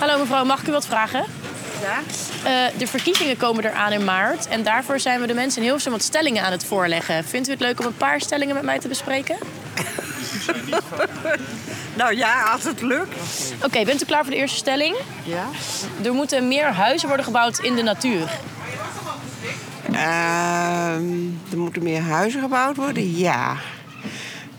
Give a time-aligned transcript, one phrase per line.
[0.00, 1.24] Hallo mevrouw, mag ik u wat vragen?
[1.80, 1.98] Ja?
[2.44, 4.46] Eh, de verkiezingen komen eraan in maart.
[4.46, 7.24] En daarvoor zijn we de mensen in Hilversum wat stellingen aan het voorleggen.
[7.24, 9.36] Vindt u het leuk om een paar stellingen met mij te bespreken?
[11.96, 13.54] Nou ja, als het lukt.
[13.64, 14.96] Oké, bent u klaar voor de eerste stelling?
[15.24, 15.44] Ja?
[16.02, 18.30] Er moeten meer huizen worden gebouwd in de natuur.
[19.92, 21.02] Ehm,
[21.50, 23.16] er moeten meer huizen gebouwd worden?
[23.16, 23.56] Ja.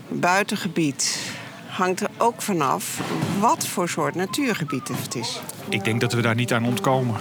[0.07, 1.30] Buitengebied
[1.71, 2.99] hangt er ook vanaf
[3.39, 5.39] wat voor soort natuurgebied het is.
[5.69, 7.15] Ik denk dat we daar niet aan ontkomen.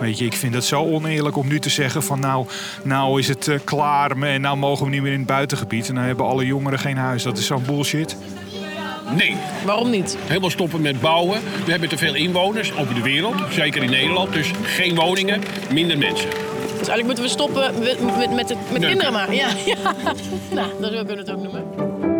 [0.00, 2.46] Weet je, ik vind het zo oneerlijk om nu te zeggen van nou,
[2.82, 5.88] nou is het eh, klaar en nou mogen we niet meer in het buitengebied.
[5.88, 7.22] En dan hebben alle jongeren geen huis.
[7.22, 8.16] Dat is zo'n bullshit.
[9.16, 10.16] Nee, Waarom niet?
[10.26, 11.40] helemaal stoppen met bouwen.
[11.64, 14.32] We hebben te veel inwoners over de wereld, zeker in Nederland.
[14.32, 16.28] Dus geen woningen, minder mensen.
[16.78, 19.34] Dus eigenlijk moeten we stoppen met, met, met, het- met kinderen maar.
[19.34, 19.94] Ja, ja.
[20.54, 22.15] Nou, dat kunnen we het ook noemen.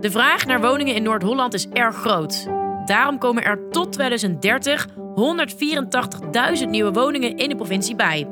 [0.00, 2.46] De vraag naar woningen in Noord-Holland is erg groot.
[2.84, 4.86] Daarom komen er tot 2030
[6.60, 8.28] 184.000 nieuwe woningen in de provincie bij.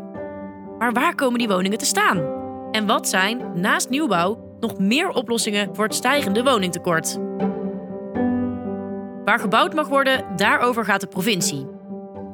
[0.78, 2.36] Maar waar komen die woningen te staan?
[2.70, 7.19] En wat zijn, naast nieuwbouw, nog meer oplossingen voor het stijgende woningtekort?
[9.25, 11.66] Waar gebouwd mag worden, daarover gaat de provincie.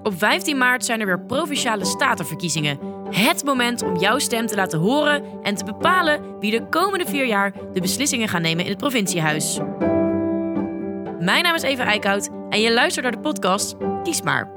[0.02, 2.93] Op 15 maart zijn er weer provinciale statenverkiezingen.
[3.10, 7.26] Het moment om jouw stem te laten horen en te bepalen wie de komende vier
[7.26, 9.58] jaar de beslissingen gaan nemen in het provinciehuis.
[11.18, 14.50] Mijn naam is Eva Eickhout en je luistert naar de podcast Kies maar.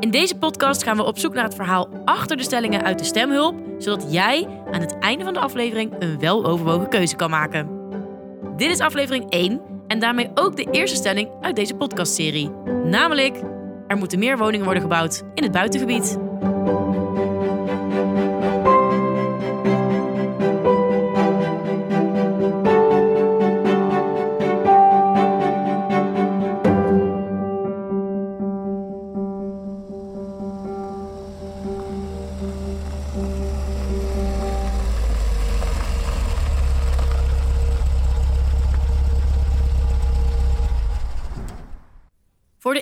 [0.00, 3.04] In deze podcast gaan we op zoek naar het verhaal achter de stellingen uit de
[3.04, 7.68] stemhulp, zodat jij aan het einde van de aflevering een weloverwogen keuze kan maken.
[8.56, 12.50] Dit is aflevering 1 en daarmee ook de eerste stelling uit deze podcastserie.
[12.84, 13.40] Namelijk,
[13.86, 16.29] er moeten meer woningen worden gebouwd in het buitengebied.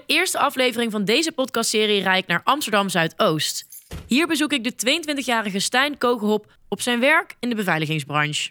[0.08, 3.66] Eerste aflevering van deze podcastserie rijd ik naar Amsterdam Zuidoost.
[4.06, 8.50] Hier bezoek ik de 22-jarige Stijn Kogelhop op zijn werk in de beveiligingsbranche.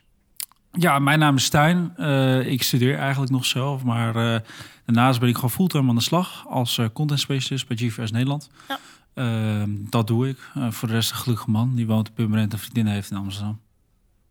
[0.72, 1.94] Ja, mijn naam is Stijn.
[1.96, 4.40] Eh, ik studeer eigenlijk nog zelf, maar eh,
[4.86, 8.50] daarnaast ben ik gewoon fulltime aan de slag als eh, content specialist bij GVS Nederland.
[8.68, 8.80] Ja.
[9.14, 10.38] Eh, dat doe ik.
[10.70, 13.60] Voor de rest een gelukkige man die woont in Purmerend en vriendin heeft in Amsterdam.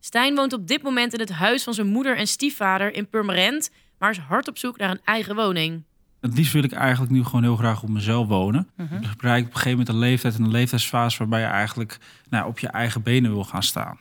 [0.00, 3.70] Stijn woont op dit moment in het huis van zijn moeder en stiefvader in Purmerend,
[3.98, 5.82] maar is hard op zoek naar een eigen woning.
[6.20, 8.68] Het liefst wil ik eigenlijk nu gewoon heel graag op mezelf wonen.
[8.76, 11.98] Dus ik bereik op een gegeven moment een leeftijd en een leeftijdsfase waarbij je eigenlijk
[12.28, 13.98] nou, op je eigen benen wil gaan staan.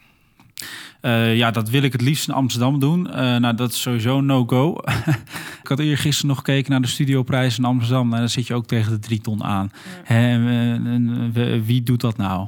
[1.02, 3.12] Eh, ja, dat wil ik het liefst in Amsterdam doen.
[3.12, 4.78] Eh, nou, dat is sowieso no-go.
[5.62, 8.08] ik had eergisteren nog gekeken naar de studioprijs in Amsterdam.
[8.08, 9.72] Nou, dan zit je ook tegen de drie ton aan.
[10.04, 12.48] Hè, en, en, en, wie doet dat nou?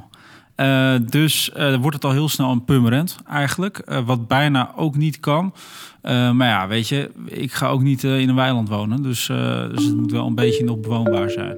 [0.58, 3.78] Eh, dus eh, wordt het al heel snel een pummerend eigenlijk.
[3.78, 5.54] eh, wat bijna ook niet kan.
[6.02, 9.02] Maar ja, weet je, ik ga ook niet in een weiland wonen.
[9.02, 9.26] Dus,
[9.70, 11.56] dus het moet wel een beetje nog bewoonbaar zijn.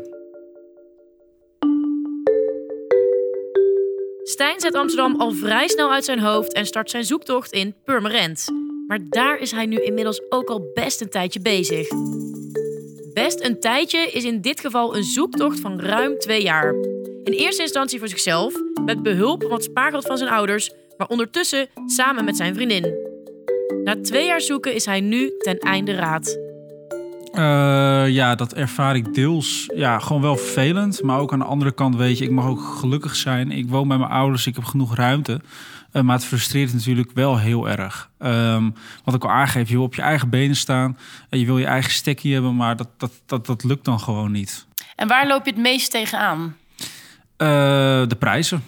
[4.22, 8.47] Stijn zet Amsterdam al vrij snel uit zijn hoofd en start zijn zoektocht in Purmerend.
[8.87, 11.88] Maar daar is hij nu inmiddels ook al best een tijdje bezig.
[13.12, 16.75] Best een tijdje is in dit geval een zoektocht van ruim twee jaar.
[17.25, 18.54] In eerste instantie voor zichzelf,
[18.84, 22.94] met behulp van het spaargeld van zijn ouders, maar ondertussen samen met zijn vriendin.
[23.84, 26.38] Na twee jaar zoeken is hij nu ten einde raad.
[27.32, 31.03] Eh, ja, dat ervaar ik deels ja, gewoon wel vervelend.
[31.03, 33.50] Maar ook aan de andere kant weet je, ik mag ook gelukkig zijn.
[33.50, 35.41] Ik woon bij mijn ouders, ik heb genoeg ruimte.
[35.92, 38.10] Eh, maar het frustreert natuurlijk wel heel erg.
[38.19, 38.70] Ehm,
[39.04, 40.98] wat ik al aangeef, je wil op je eigen benen staan.
[41.28, 44.32] en je wil je eigen stekkie hebben, maar dat, dat, dat, dat lukt dan gewoon
[44.32, 44.66] niet.
[44.97, 46.56] En waar loop je het meest tegenaan?
[47.40, 47.46] Eh,
[48.08, 48.62] de prijzen.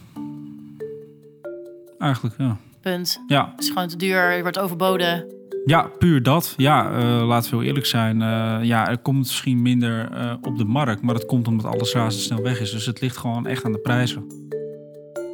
[1.99, 2.57] Eigenlijk, ja.
[2.81, 3.23] Punt.
[3.27, 5.27] Ja, Het is gewoon te duur, je wordt overboden.
[5.65, 6.55] Ja, puur dat.
[6.57, 8.23] Ja, eh, laten we heel eerlijk zijn.
[8.23, 11.93] Eh, ja, er komt misschien minder eh, op de markt, maar dat komt omdat alles
[11.93, 12.71] razendsnel weg is.
[12.71, 14.27] Dus het ligt gewoon echt aan de prijzen.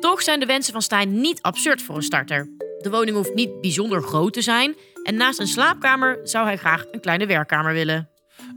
[0.00, 2.48] Toch zijn de wensen van Stijn niet absurd voor een starter.
[2.80, 4.74] De woning hoeft niet bijzonder groot te zijn.
[5.02, 8.08] En naast een slaapkamer zou hij graag een kleine werkkamer willen.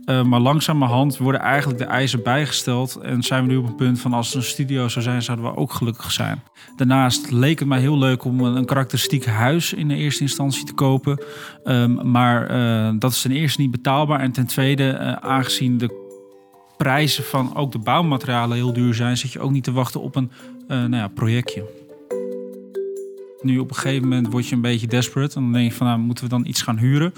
[0.05, 2.95] Eh, maar langzamerhand worden eigenlijk de eisen bijgesteld.
[2.95, 5.45] En zijn we nu op een punt van als het een studio zou zijn, zouden
[5.45, 6.43] we ook gelukkig zijn.
[6.75, 10.73] Daarnaast leek het mij heel leuk om een, karakteristiek huis in de eerste instantie te
[10.73, 11.23] kopen.
[11.63, 14.19] Ehm, maar eh, dat is ten eerste niet betaalbaar.
[14.19, 16.09] En ten tweede, eh, aangezien de
[16.77, 20.15] prijzen van ook de bouwmaterialen heel duur zijn, zit je ook niet te wachten op
[20.15, 20.31] een
[20.67, 21.80] nou ja, projectje.
[23.41, 25.35] Nu op een gegeven moment word je een beetje desperate.
[25.35, 27.13] En dan denk je van, nou, moeten we dan iets gaan huren?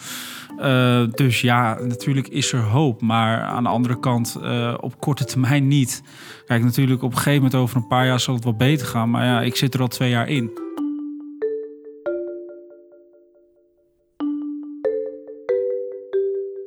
[0.60, 3.02] Uh, dus ja, natuurlijk is er hoop.
[3.02, 6.04] Maar aan de andere kant, uh, op korte termijn niet.
[6.46, 9.10] Kijk, natuurlijk op een gegeven moment over een paar jaar zal het wel beter gaan.
[9.10, 10.52] Maar ja, ik zit er al twee jaar in.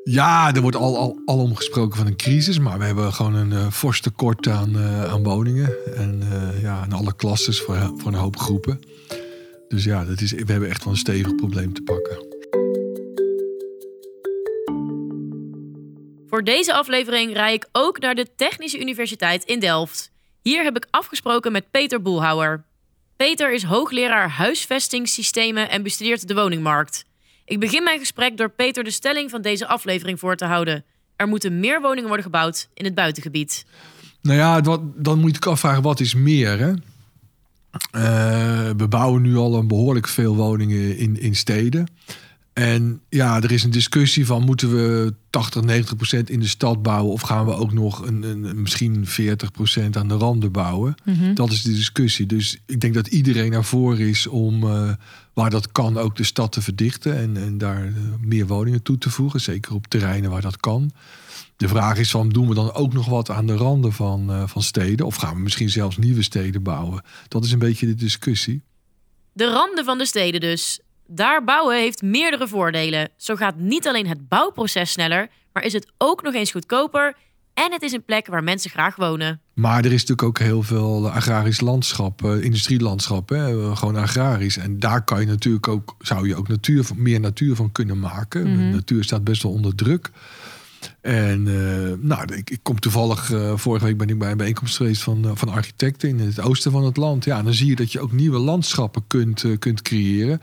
[0.05, 2.59] Ja, er wordt al, al, al om gesproken van een crisis.
[2.59, 4.79] Maar we hebben gewoon een uh, fors tekort aan,
[5.09, 5.95] aan woningen.
[5.97, 8.81] En uh, ja, in alle klasses voor, voor een hoop groepen.
[9.69, 12.35] Dus ja, dat is, we hebben echt wel een stevig probleem te pakken.
[16.27, 20.11] Voor deze aflevering rij ik ook naar de Technische Universiteit in Delft.
[20.43, 22.65] Hier heb ik afgesproken met Peter Boelhouwer.
[23.17, 27.05] Peter is hoogleraar huisvestingssystemen en bestudeert de woningmarkt.
[27.45, 30.85] Ik begin mijn gesprek door Peter de stelling van deze aflevering voor te houden.
[31.17, 33.67] Er moeten meer woningen worden gebouwd in het buitengebied.
[34.23, 34.61] Nou ja,
[34.97, 36.59] dan moet ik afvragen wat is meer.
[36.59, 36.73] Hè?
[37.97, 38.03] Uh,
[38.77, 41.87] we bouwen nu al een behoorlijk veel woningen in, in steden.
[42.57, 46.83] En ja, er is een discussie van moeten we 80, 90 procent in de stad
[46.83, 50.95] bouwen of gaan we ook nog een, een misschien 40 procent aan de randen bouwen?
[51.05, 51.35] Mm-hmm.
[51.35, 52.27] Dat is de discussie.
[52.27, 54.91] Dus ik denk dat iedereen ervoor is om uh,
[55.33, 58.99] waar dat kan ook de stad te verdichten en, en daar uh, meer woningen toe
[58.99, 59.41] te voegen.
[59.41, 60.91] Zeker op terreinen waar dat kan.
[61.57, 64.43] De vraag is van doen we dan ook nog wat aan de randen van, uh,
[64.47, 67.03] van steden of gaan we misschien zelfs nieuwe steden bouwen?
[67.29, 68.63] Dat is een beetje de discussie.
[69.33, 70.81] De randen van de steden dus.
[71.07, 73.09] Daar bouwen heeft meerdere voordelen.
[73.17, 77.17] Zo gaat niet alleen het bouwproces sneller, maar is het ook nog eens goedkoper.
[77.55, 79.41] En het is een plek waar mensen graag wonen.
[79.55, 84.57] Maar er is natuurlijk ook heel veel agrarisch landschap, uh, industrielandschap, hè, gewoon agrarisch.
[84.57, 88.45] En daar kan je natuurlijk ook, zou je ook natuur, meer natuur van kunnen maken.
[88.45, 90.11] De natuur staat best wel onder druk.
[91.01, 94.77] En uh, nou, ik, ik, kom toevallig, uh, vorige week ben ik bij een bijeenkomst
[94.77, 97.25] geweest van, uh, van architecten in het oosten van het land.
[97.25, 100.41] Ja, dan zie je dat je ook nieuwe landschappen kunt, kunt creëren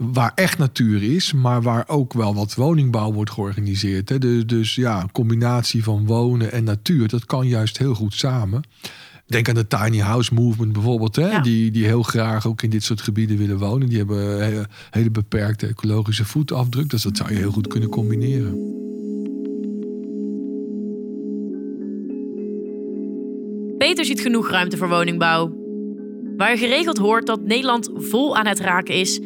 [0.00, 4.08] waar echt natuur is, maar waar ook wel wat woningbouw wordt georganiseerd.
[4.08, 4.18] Hè.
[4.18, 8.62] Dus, dus ja, een combinatie van wonen en natuur, dat kan juist heel goed samen.
[9.26, 11.40] Denk aan de tiny house movement bijvoorbeeld, hè?
[11.40, 13.88] Die, die heel graag ook in dit soort gebieden willen wonen.
[13.88, 18.79] Die hebben een hele beperkte ecologische voetafdruk, dus dat zou je heel goed kunnen combineren.
[23.90, 25.52] Peter ziet genoeg ruimte voor woningbouw.
[26.36, 29.20] Waar je geregeld hoort dat Nederland vol aan het raken is,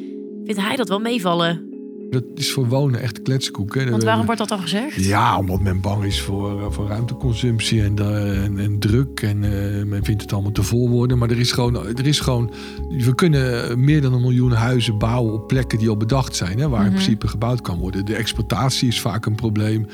[0.45, 1.74] vindt hij dat wel meevallen.
[2.15, 3.75] Dat is voor wonen echt kletskoek.
[3.75, 3.91] Hè?
[3.91, 5.05] Want waarom wordt dat dan gezegd?
[5.05, 9.21] Ja, omdat men bang is voor, eh, voor ruimteconsumptie en, en, en druk.
[9.21, 11.19] En uh, men vindt het allemaal te vol worden.
[11.19, 12.51] Maar er is, gewoon, er is gewoon...
[12.99, 16.59] We kunnen meer dan een miljoen huizen bouwen op plekken die al bedacht zijn.
[16.59, 16.95] Hè, waar in mhm.
[16.95, 18.05] principe gebouwd kan worden.
[18.05, 19.87] De exploitatie is vaak een probleem.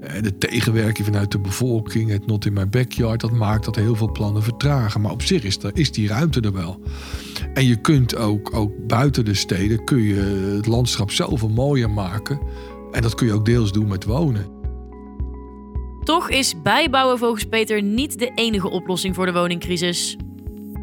[0.00, 3.96] Eh, de tegenwerking vanuit de bevolking, het not in my backyard, dat maakt dat heel
[3.96, 5.00] veel plannen vertragen.
[5.00, 6.80] Maar op zich is, er, is die ruimte er wel.
[7.58, 10.14] En je kunt ook, ook buiten de steden kun je
[10.56, 12.40] het landschap zoveel mooier maken.
[12.90, 14.46] En dat kun je ook deels doen met wonen.
[16.04, 20.16] Toch is bijbouwen volgens Peter niet de enige oplossing voor de woningcrisis.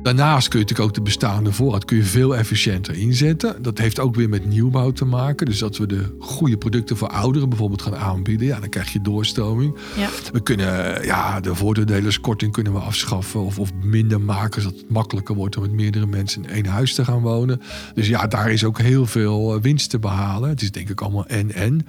[0.06, 3.62] Daarnaast kun je natuurlijk ook de bestaande voorraad kun je veel efficiënter inzetten.
[3.62, 5.46] Dat heeft ook weer met nieuwbouw te maken.
[5.46, 8.48] Dus dat we de goede producten voor ouderen bijvoorbeeld gaan aanbieden.
[8.48, 9.76] Ja, dan krijg je doorstroming.
[9.98, 10.10] Ja.
[10.32, 14.62] We kunnen ja, de voordeelerskorting kunnen we afschaffen of, of minder maken.
[14.62, 17.62] Zodat het makkelijker wordt om met meerdere mensen in één huis te gaan wonen.
[17.94, 20.50] Dus ja, daar is ook heel veel winst te behalen.
[20.50, 21.88] Het is denk ik allemaal en-en.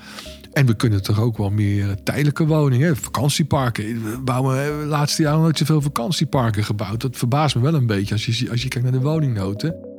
[0.57, 3.85] En we kunnen toch ook wel meer tijdelijke woningen, vakantieparken.
[3.85, 7.01] We bouwen de laatste jaren nooit zoveel vakantieparken gebouwd.
[7.01, 9.96] Dat verbaast me wel een beetje als je, als je kijkt naar de woningnoten.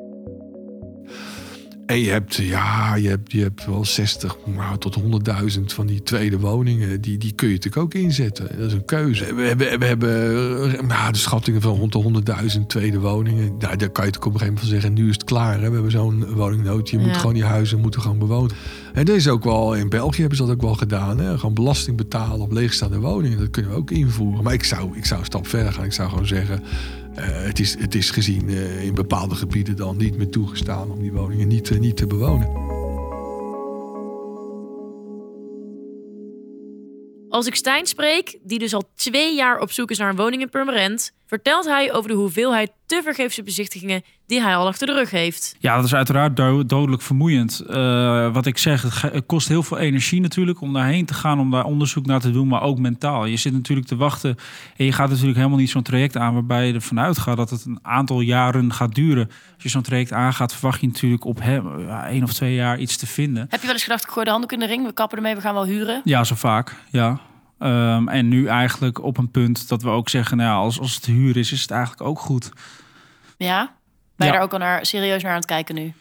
[1.88, 5.00] En je hebt, ja, je hebt, je hebt wel 60 nou, tot
[5.58, 7.02] 100.000 van die tweede woningen.
[7.02, 8.58] Die, die kun je natuurlijk ook inzetten.
[8.58, 9.36] Dat is een keuze.
[9.36, 13.56] We hebben, we hebben nou, de schattingen van rond de 100.000 tweede woningen.
[13.60, 14.94] Nou, daar kan je het op een gegeven moment van zeggen.
[14.94, 15.54] Nu is het klaar.
[15.62, 15.68] Hè?
[15.68, 16.90] We hebben zo'n woningnood.
[16.90, 18.54] Je moet gewoon die huizen moeten gewoon bewoond.
[18.94, 21.20] En dat is ook wel, in België hebben ze dat ook wel gedaan.
[21.20, 21.38] Hè?
[21.38, 23.38] Gewoon belasting betalen op leegstaande woningen.
[23.40, 24.44] Dat kunnen we ook invoeren.
[24.44, 25.86] Maar ik zou, ik zou een stap verder gaan.
[25.86, 26.64] Ik zou gewoon zeggen.
[27.20, 31.00] Uh, het, is, het is gezien uh, in bepaalde gebieden dan niet meer toegestaan om
[31.00, 32.66] die woningen niet, uh, niet te bewonen.
[37.30, 40.42] Als ik Stijn spreek, die dus al twee jaar op zoek is naar een woning
[40.42, 45.12] in Purmerend, vertelt hij over de hoeveelheid tevergeefse bezichtigingen die hij al achter de rug
[45.12, 45.56] heeft.
[45.60, 46.38] Ja, dat is uiteraard
[46.70, 47.64] dodelijk vermoeiend.
[47.70, 51.52] Uh, wat ik zeg, het kost heel veel energie natuurlijk om daarheen te gaan, om
[51.52, 53.26] daar onderzoek naar te doen, maar ook mentaal.
[53.26, 54.36] Je zit natuurlijk te wachten
[54.78, 57.66] en je gaat natuurlijk helemaal niet zo'n traject aan waarbij je ervan uitgaat dat het
[57.66, 59.28] een aantal jaren gaat duren.
[59.28, 62.98] Als je zo'n traject aangaat, verwacht je natuurlijk op hem, één of twee jaar iets
[62.98, 63.46] te vinden.
[63.50, 65.36] Heb je wel eens gedacht, ik gooi de handdoek in de ring, we kappen ermee,
[65.36, 66.02] we gaan wel huren?
[66.04, 67.20] Ja, zo vaak, ja.
[67.60, 70.96] Um, en nu eigenlijk op een punt dat we ook zeggen, nou ja, als, als
[70.96, 72.52] het huur is, is het eigenlijk ook goed.
[73.38, 73.76] Ja?
[74.16, 74.32] Ben je Ja.
[74.32, 75.94] daar ook al naar, serieus naar aan het kijken nu?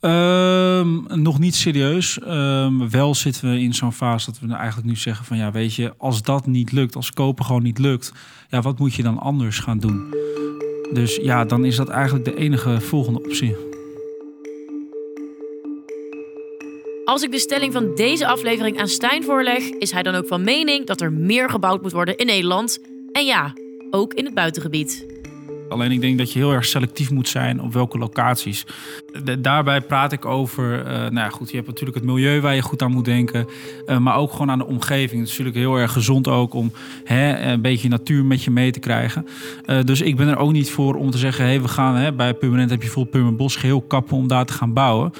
[0.00, 2.18] Ehm, nog niet serieus.
[2.18, 5.50] Ehm, wel zitten we in zo'n fase dat we nou eigenlijk nu zeggen van ja,
[5.50, 8.12] weet je, als dat niet lukt, als kopen gewoon niet lukt,
[8.48, 10.14] ja, wat moet je dan anders gaan doen?
[10.92, 13.56] Dus ja, dan is dat eigenlijk de enige volgende optie.
[17.10, 20.44] Als ik de stelling van deze aflevering aan Stijn voorleg, is hij dan ook van
[20.44, 22.78] mening dat er meer gebouwd moet worden in Nederland.
[23.12, 23.52] En ja,
[23.90, 25.06] ook in het buitengebied.
[25.68, 28.66] Alleen ik denk dat je heel erg selectief moet zijn op welke locaties.
[29.38, 32.62] Daarbij praat ik over, eh, nou ja, goed, je hebt natuurlijk het milieu waar je
[32.62, 33.46] goed aan moet denken.
[33.86, 35.20] eh, maar ook gewoon aan de omgeving.
[35.20, 36.72] Het is natuurlijk heel erg gezond ook om
[37.04, 39.26] hè, een beetje natuur met je mee te krijgen.
[39.64, 42.12] Eh, dus ik ben er ook niet voor om te zeggen, hey, we gaan hè,
[42.12, 45.12] bij Permanent heb je vol Purmerend Bos geheel kappen om daar te gaan bouwen.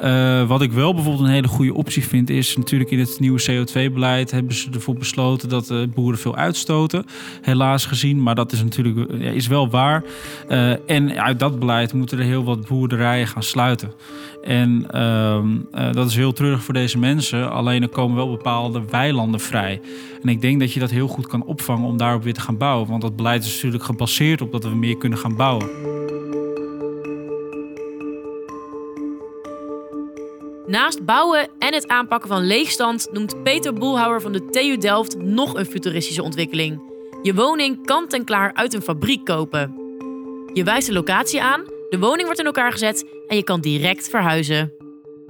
[0.00, 3.42] Eh, wat ik wel bijvoorbeeld een hele goede optie vind, is natuurlijk in het nieuwe
[3.50, 7.04] CO2-beleid hebben ze ervoor besloten dat eh, boeren veel uitstoten.
[7.42, 10.04] Helaas gezien, maar dat is natuurlijk eh, ja, is wel waar.
[10.86, 13.92] En uit dat beleid moeten er heel wat boerderijen gaan sluiten.
[14.42, 17.50] En ehm, eh, dat is heel treurig voor deze mensen.
[17.50, 19.80] Alleen er komen wel bepaalde weilanden vrij.
[20.22, 22.56] En ik denk dat je dat heel goed kan opvangen om daarop weer te gaan
[22.56, 22.88] bouwen.
[22.88, 25.87] Want dat beleid is natuurlijk gebaseerd op dat we meer kunnen gaan bouwen.
[30.68, 35.54] Naast bouwen en het aanpakken van leegstand noemt Peter Boelhouwer van de TU Delft nog
[35.54, 36.80] een futuristische ontwikkeling.
[37.22, 39.74] Je woning kant en klaar uit een fabriek kopen.
[40.52, 44.08] Je wijst de locatie aan, de woning wordt in elkaar gezet en je kan direct
[44.08, 44.72] verhuizen.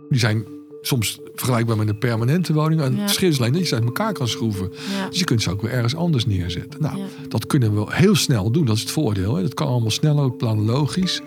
[0.09, 0.47] Die zijn
[0.81, 2.81] soms vergelijkbaar met een permanente woning.
[2.81, 2.97] En Ja.
[2.97, 4.73] het verschil is alleen dat je ze uit elkaar kan schroeven.
[4.99, 5.09] Ja.
[5.09, 6.83] Dus je kunt ze ook weer ergens anders neerzetten.
[6.83, 7.05] Nou, Ja.
[7.29, 8.65] dat kunnen we heel snel doen.
[8.65, 9.35] Dat is het voordeel.
[9.35, 9.43] Hè.
[9.43, 11.21] Dat kan allemaal snel, ook planologisch.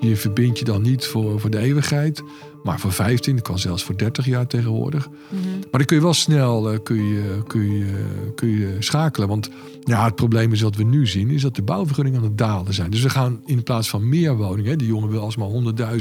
[0.00, 2.22] Je verbindt je dan niet voor, voor de eeuwigheid.
[2.66, 5.08] Maar voor 15, dat kan zelfs voor 30 jaar tegenwoordig.
[5.40, 7.86] Maar dan kun je wel snel eh, kun je, kun je,
[8.34, 9.28] kun je schakelen.
[9.28, 9.50] Want
[9.84, 12.74] ja, het probleem is wat we nu zien, is dat de bouwvergunningen aan het dalen
[12.74, 12.90] zijn.
[12.90, 15.48] Dus we gaan in plaats van meer woningen, hè, die jongen wil alsmaar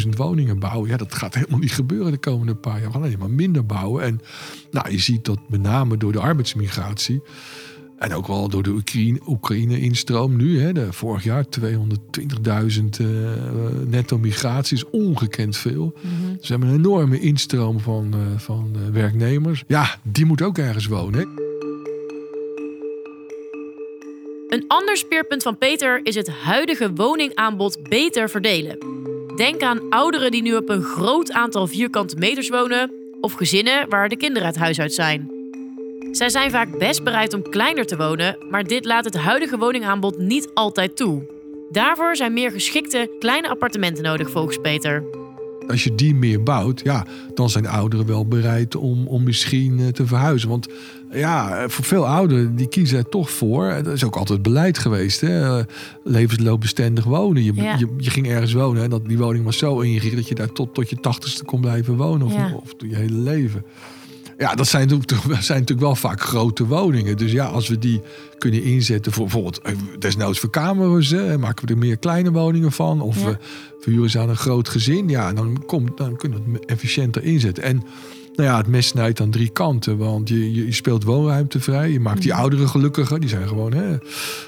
[0.04, 0.90] 100.000 woningen bouwen.
[0.90, 2.88] Ja, dat gaat helemaal niet gebeuren de komende paar jaar.
[2.88, 4.04] We gaan alleen maar minder bouwen.
[4.04, 4.22] En
[4.72, 7.22] nou, je ziet dat met name door de arbeidsmigratie.
[7.98, 10.60] En ook wel door de Oekraïne- Oekraïne-instroom nu.
[10.60, 13.08] Hè, de, vorig jaar 220.000 eh,
[13.88, 15.94] netto migratie is ongekend veel.
[16.38, 19.64] Dus we hebben een enorme instroom van, eh, van eh, werknemers.
[19.68, 21.20] Ja, die moet ook ergens wonen.
[21.20, 21.44] Hè.
[24.56, 28.78] Een ander speerpunt van Peter is het huidige woningaanbod beter verdelen.
[29.36, 34.10] Denk aan ouderen die nu op een groot aantal vierkante meters wonen, of gezinnen waar
[34.10, 35.35] de kinderen het huis uit zijn.
[36.16, 40.18] Zij zijn vaak best bereid om kleiner te wonen, maar dit laat het huidige woningaanbod
[40.18, 41.24] niet altijd toe.
[41.72, 45.04] Daarvoor zijn meer geschikte kleine appartementen nodig volgens Peter.
[45.68, 49.88] Als je die meer bouwt, ja, dan zijn ouderen wel bereid om, om misschien eh,
[49.88, 50.50] te verhuizen.
[50.50, 50.68] Want
[51.12, 53.80] ja, voor veel ouderen, die kiezen er toch voor.
[53.84, 55.22] Dat is ook altijd beleid geweest.
[55.22, 55.58] Hè?
[55.60, 55.66] eh,
[56.04, 57.44] Levensloopbestendig wonen.
[57.44, 57.76] Je, Ja.
[57.78, 60.16] je, je ging ergens wonen en dat, die woning was zo ingericht...
[60.16, 62.28] dat je daar tot, tot je tachtigste kon blijven wonen.
[62.28, 62.52] Of, Ja.
[62.64, 63.64] of je hele leven.
[64.38, 67.18] Ja, dat zijn natuurlijk, toch- zijn natuurlijk wel vaak grote woningen.
[67.18, 68.02] Dus ja, als we die
[68.38, 72.72] kunnen inzetten voor bijvoorbeeld eh, desnoods voor kamers, hè, maken we er meer kleine woningen
[72.72, 73.02] van.
[73.02, 73.26] Of Ja.
[73.26, 73.38] we
[73.80, 75.10] verhuren ze aan een groot gezin.
[75.10, 77.64] Ja, dan, komt, dan kunnen we het efficiënter inzetten.
[77.64, 77.84] En
[78.36, 79.98] nou ja, het mes snijdt aan drie kanten.
[79.98, 81.92] Want je, je, je speelt woonruimte vrij.
[81.92, 82.40] Je maakt die Mhm.
[82.42, 83.20] ouderen gelukkiger.
[83.20, 83.90] Die zijn gewoon, hè,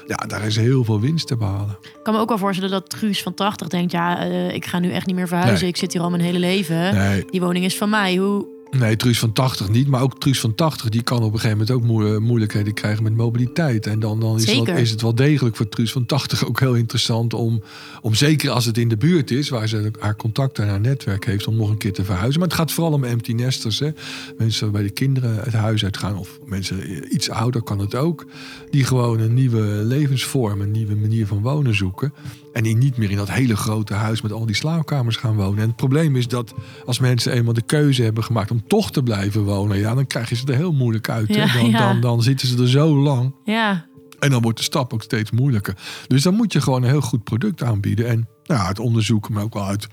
[0.06, 1.78] ja, daar is heel veel winst te behalen.
[1.82, 4.78] Ik kan me ook wel voorstellen dat Truus van 80 denkt: ja, eh, ik ga
[4.78, 5.60] nu echt niet meer verhuizen.
[5.60, 5.68] Nee.
[5.68, 6.94] Ik zit hier al mijn hele leven.
[6.94, 8.16] Nee, Die woning is van mij.
[8.16, 8.46] Hoe.
[8.70, 9.86] Nee, Truus van 80 niet.
[9.88, 13.02] Maar ook Truus van 80 die kan op een gegeven moment ook moe- moeilijkheden krijgen
[13.02, 13.86] met mobiliteit.
[13.86, 16.74] En dan, dan is, dat, is het wel degelijk voor Truus van 80 ook heel
[16.74, 17.62] interessant om,
[18.00, 21.24] om zeker als het in de buurt is, waar ze haar contacten en haar netwerk
[21.26, 22.40] heeft, om nog een keer te verhuizen.
[22.40, 23.78] Maar het gaat vooral om empty nesters.
[23.78, 23.90] Hè.
[24.38, 28.26] Mensen bij de kinderen het huis uitgaan, of mensen iets ouder kan het ook.
[28.70, 32.12] Die gewoon een nieuwe levensvorm, een nieuwe manier van wonen zoeken.
[32.52, 35.62] En die niet meer in dat hele grote huis met al die slaapkamers gaan wonen.
[35.62, 36.54] En het probleem is dat
[36.86, 40.28] als mensen eenmaal de keuze hebben gemaakt om toch te blijven wonen, ja, dan krijg
[40.28, 41.34] je ze er heel moeilijk uit.
[41.34, 41.78] Ja, Dan, ja.
[41.78, 43.34] Dan, dan zitten ze er zo lang.
[43.44, 43.86] Ja,
[44.18, 45.76] En dan wordt de stap ook steeds moeilijker.
[46.06, 48.06] Dus dan moet je gewoon een heel goed product aanbieden.
[48.08, 49.88] En nou, uit onderzoek, maar ook wel uit,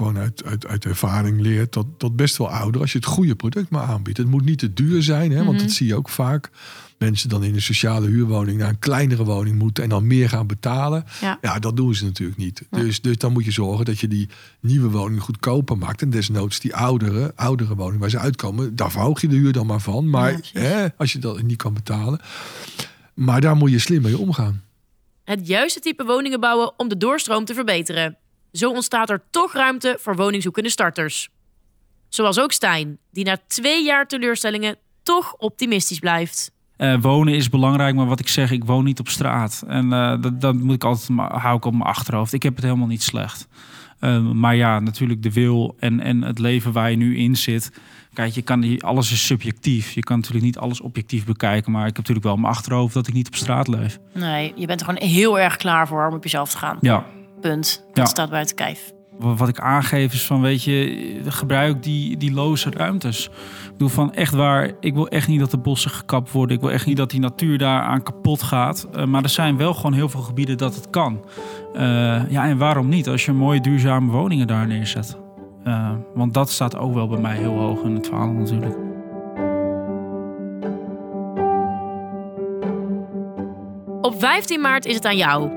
[0.00, 3.34] gewoon uit, uit, uit ervaring leert dat, dat best wel ouder als je het goede
[3.34, 4.18] product maar aanbiedt.
[4.18, 6.50] Het moet niet te duur zijn, hè, want dat zie je ook vaak.
[6.98, 10.46] Mensen dan in een sociale huurwoning naar een kleinere woning moeten en dan meer gaan
[10.46, 11.04] betalen.
[11.20, 11.38] Ja.
[11.40, 12.62] Ja, dat doen ze natuurlijk niet.
[12.70, 14.28] Dus, dus dan moet je zorgen dat je die
[14.60, 16.02] nieuwe woning goedkoper maakt.
[16.02, 19.66] En desnoods die oudere, oudere woning waar ze uitkomen, daar verhoog je de huur dan
[19.66, 20.10] maar van.
[20.10, 22.20] Maar Ja, hè, als je dat niet kan betalen.
[23.14, 24.62] Maar daar moet je slim mee omgaan.
[25.24, 28.16] het juiste type woningen bouwen om de doorstroom te verbeteren.
[28.52, 31.28] Zo ontstaat er toch ruimte voor woningzoekende starters.
[32.08, 36.52] Zoals ook Stijn, die na twee jaar teleurstellingen toch optimistisch blijft.
[36.76, 39.64] Eh, wonen is belangrijk, maar wat ik zeg, ik woon niet op straat.
[39.66, 42.32] En eh, dat, dat moet ik altijd hou ik op mijn achterhoofd.
[42.32, 43.48] Ik heb het helemaal niet slecht.
[43.98, 47.72] Eh, maar ja, natuurlijk de wil en, en het leven waar je nu in zit.
[48.12, 49.92] Kijk, je kan alles is subjectief.
[49.92, 51.72] Je kan natuurlijk niet alles objectief bekijken.
[51.72, 53.98] Maar ik heb natuurlijk wel mijn achterhoofd dat ik niet op straat leef.
[54.14, 56.78] Nee, je bent er gewoon heel erg klaar voor om op jezelf te gaan.
[56.80, 57.06] Ja,
[57.40, 57.84] Punt.
[57.86, 58.04] Dat Ja.
[58.04, 58.92] staat buiten kijf.
[59.18, 63.24] Wa- wat ik aangeef is van, weet je, gebruik die, die loze ruimtes.
[63.26, 66.56] Ik bedoel van, echt waar, ik wil echt niet dat de bossen gekapt worden.
[66.56, 68.88] Ik wil echt niet dat die natuur daar aan kapot gaat.
[68.92, 71.24] Eh, maar er zijn wel gewoon heel veel gebieden dat het kan.
[71.74, 73.08] Eh, ja, en waarom niet?
[73.08, 75.16] Als je mooie duurzame woningen daar neerzet.
[75.64, 78.76] Eh, want dat staat ook wel bij mij heel hoog in het verhaal natuurlijk.
[84.00, 85.50] Op 15 maart is het aan jou.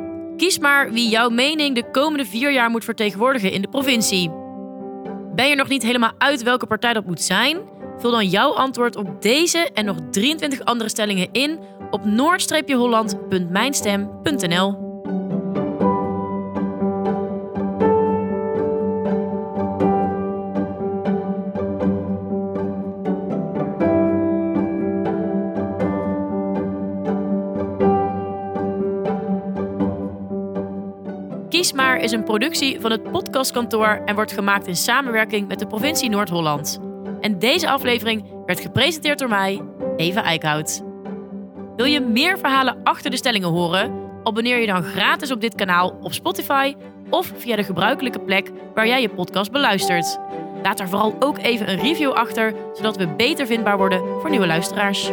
[0.43, 4.31] Kies maar wie jouw mening de komende vier jaar moet vertegenwoordigen in de provincie.
[5.35, 7.57] Ben je nog niet helemaal uit welke partij dat moet zijn?
[7.97, 11.59] Vul dan jouw antwoord op deze en nog 23 andere stellingen in
[11.91, 14.82] op noord-holland.mijnstem.nl.
[32.03, 36.79] is een productie van het podcastkantoor en wordt gemaakt in samenwerking met de provincie Noord-Holland.
[37.22, 39.62] En deze aflevering werd gepresenteerd door mij,
[39.98, 40.83] Eva Eickhout.
[41.75, 43.91] Wil je meer verhalen achter de stellingen horen?
[44.24, 46.75] Abonneer je dan gratis op dit kanaal op Spotify
[47.10, 50.19] of via de gebruikelijke plek waar jij je podcast beluistert.
[50.63, 54.48] Laat er vooral ook even een review achter, zodat we beter vindbaar worden voor nieuwe
[54.48, 55.12] luisteraars.